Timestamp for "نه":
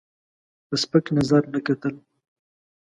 1.53-1.59